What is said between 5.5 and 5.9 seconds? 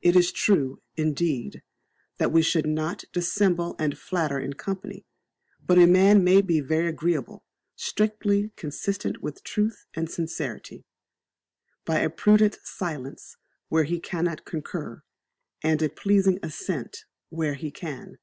but a